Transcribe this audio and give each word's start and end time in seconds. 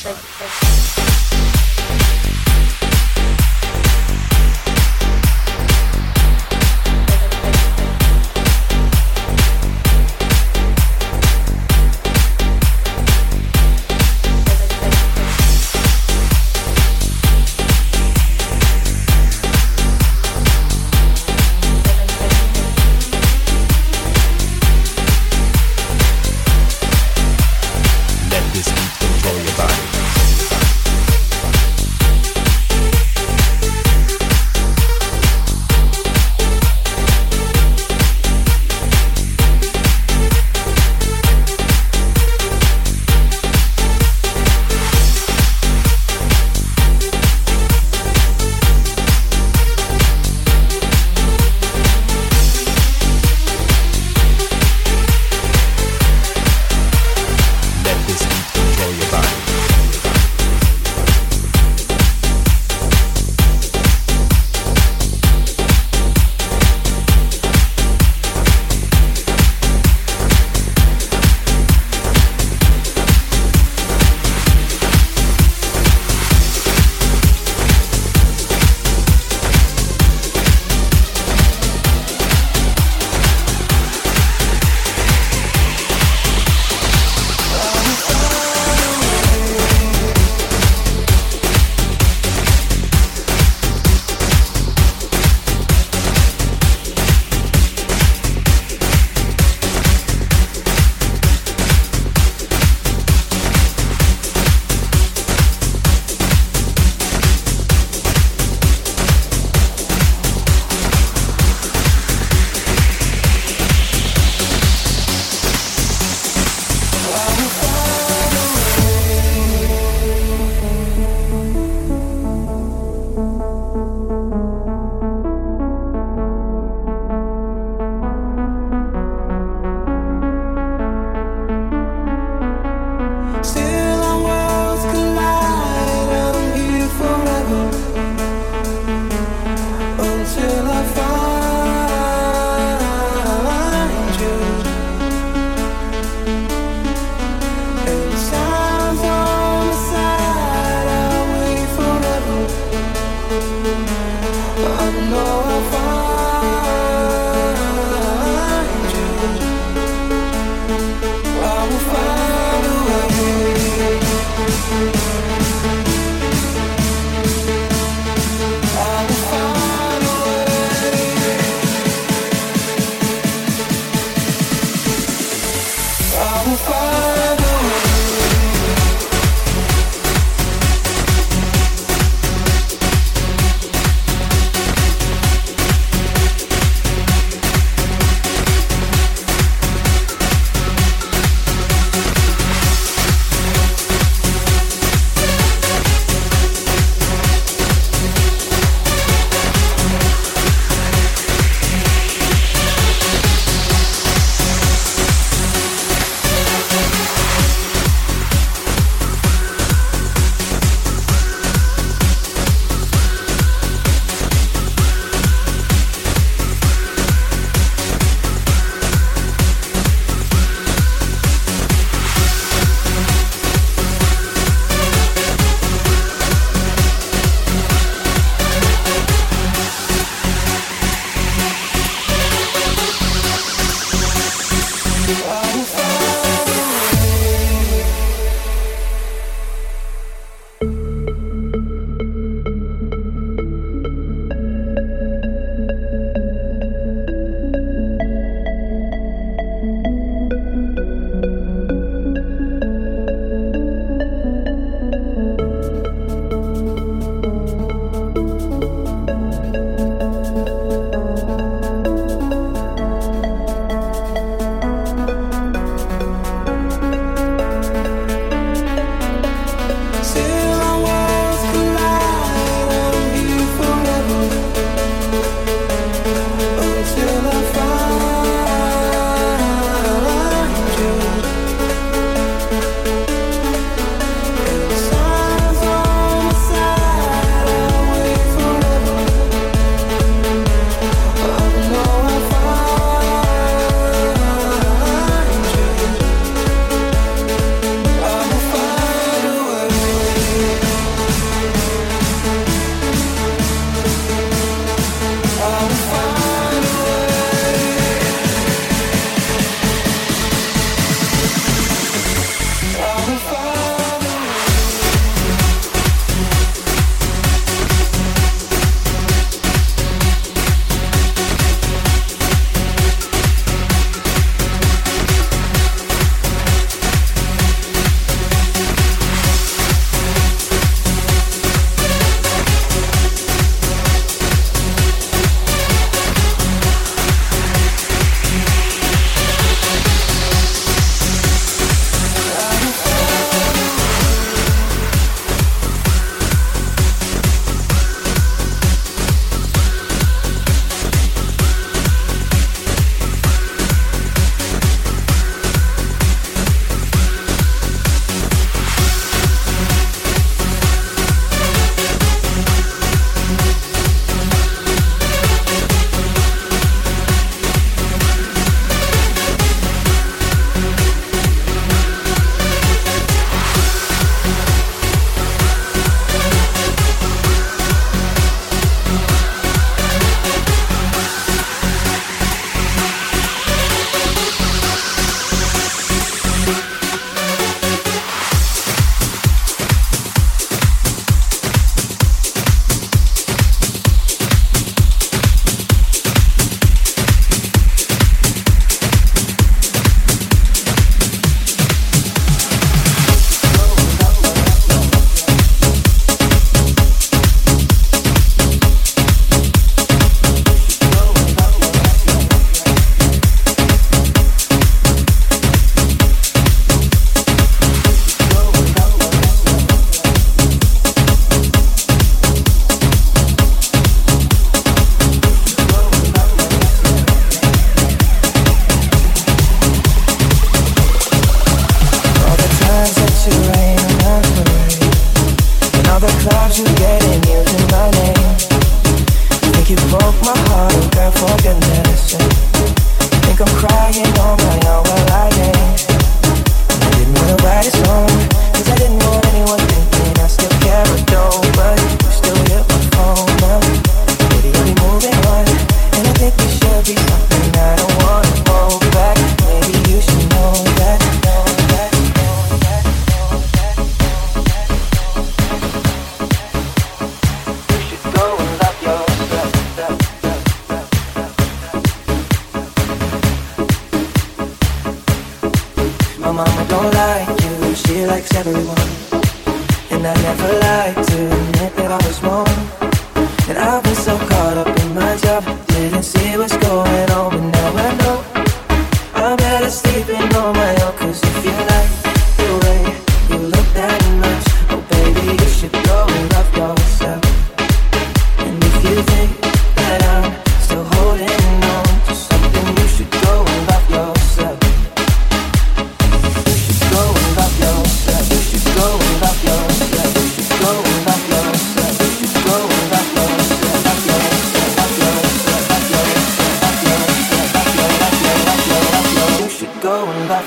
shake, 0.00 0.16
shake. 0.16 0.99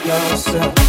Yourself. 0.05 0.82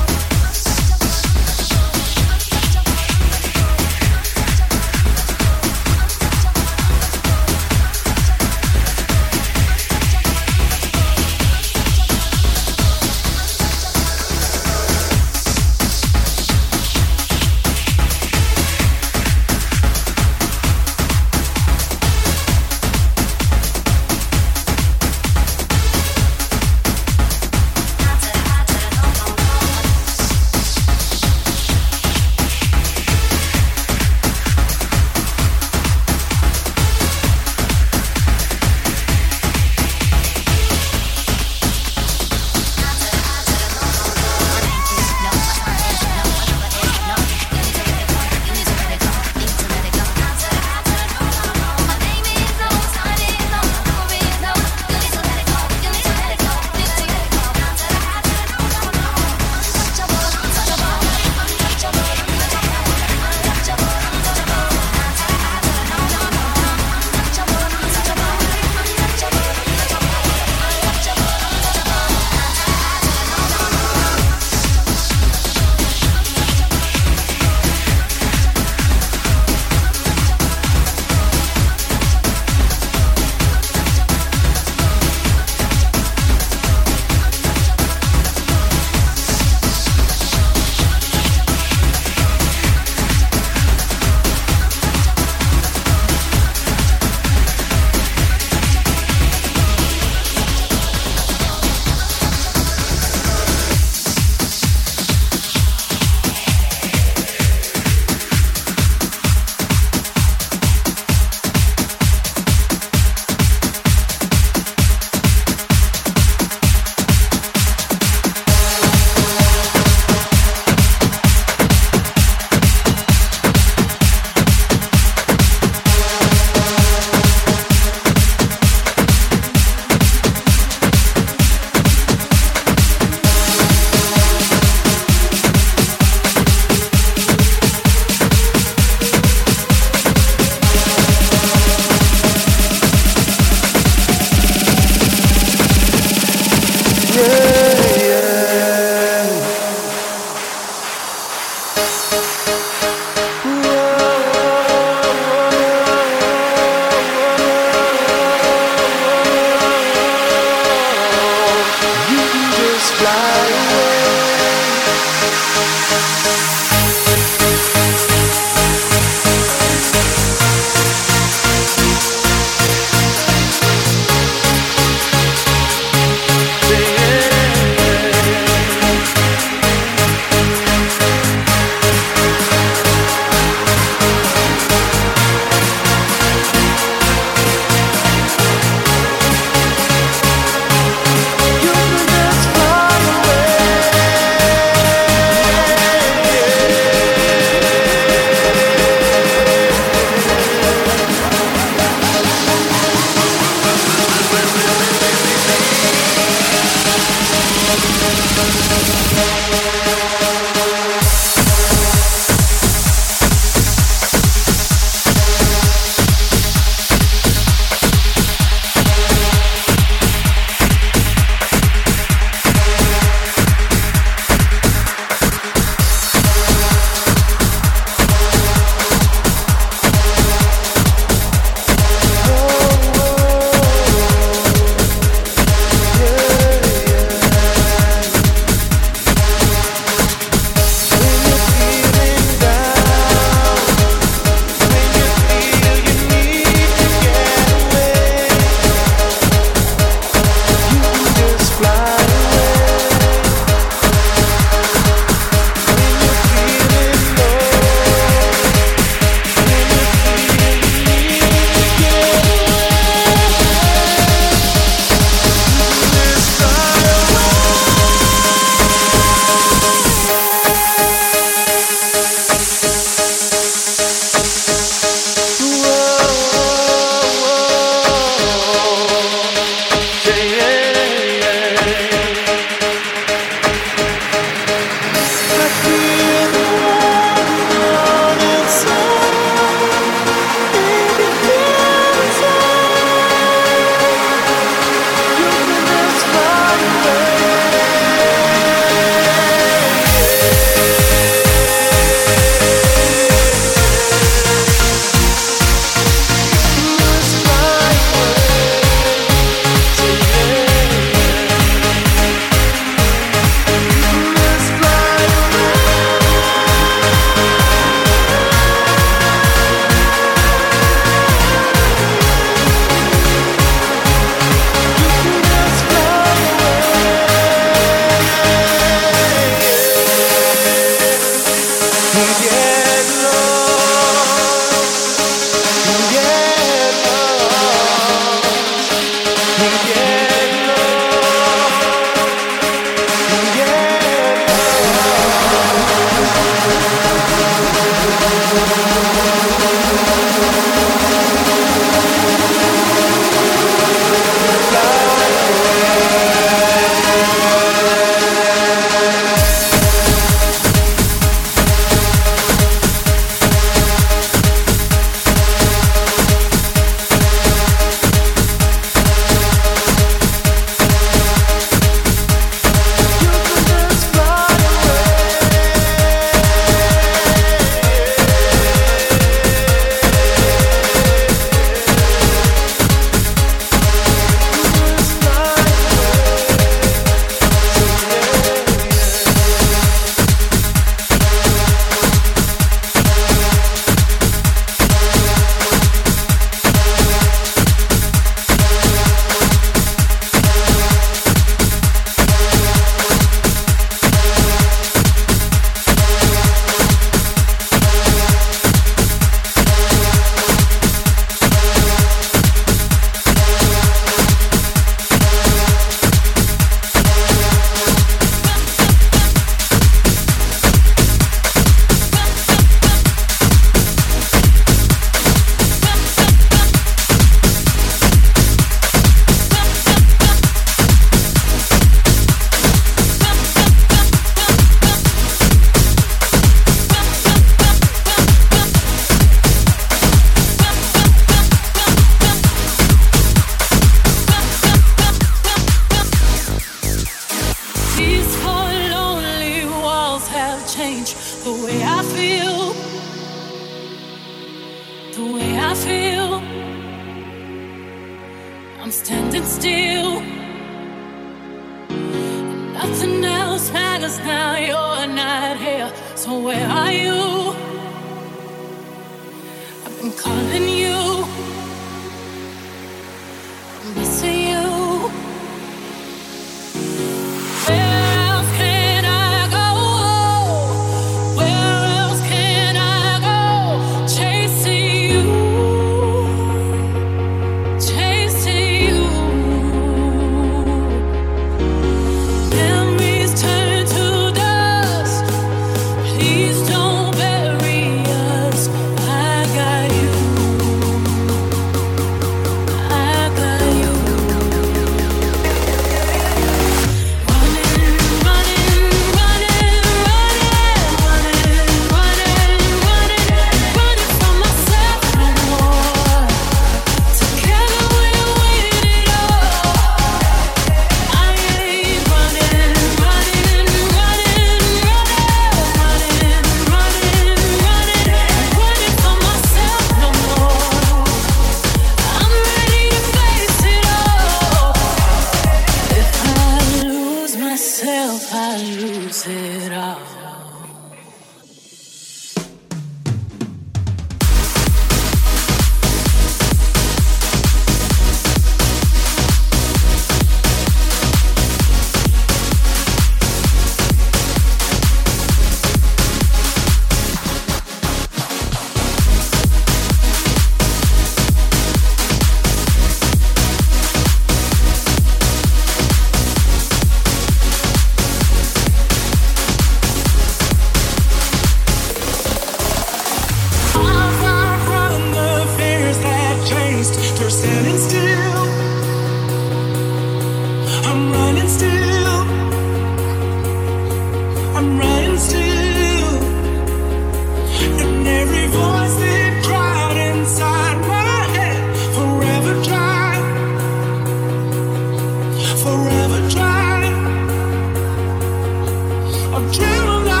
of 599.13 599.23
adrenaline. 599.23 600.00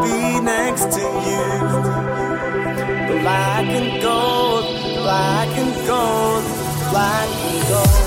be 0.00 0.40
next 0.40 0.92
to 0.92 1.00
you. 1.00 1.44
Black 3.20 3.66
and 3.66 4.02
gold, 4.02 4.64
black 5.02 5.48
and 5.58 5.86
gold, 5.86 6.44
black 6.90 7.28
and 7.28 7.68
gold. 7.68 8.01